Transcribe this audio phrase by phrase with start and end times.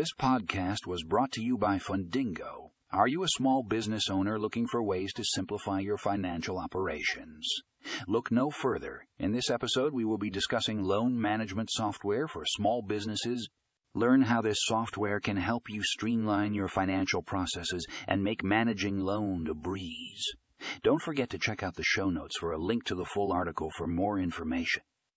[0.00, 2.70] This podcast was brought to you by Fundingo.
[2.90, 7.46] Are you a small business owner looking for ways to simplify your financial operations?
[8.08, 9.04] Look no further.
[9.18, 13.50] In this episode, we will be discussing loan management software for small businesses.
[13.94, 19.46] Learn how this software can help you streamline your financial processes and make managing loan
[19.50, 20.24] a breeze.
[20.82, 23.68] Don't forget to check out the show notes for a link to the full article
[23.76, 24.82] for more information.